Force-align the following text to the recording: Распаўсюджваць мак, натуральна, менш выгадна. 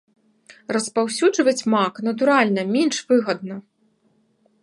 Распаўсюджваць 0.75 1.67
мак, 1.73 1.93
натуральна, 2.09 2.61
менш 2.77 2.97
выгадна. 3.13 3.55